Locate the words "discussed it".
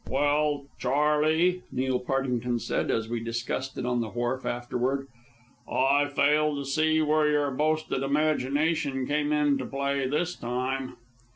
3.19-3.85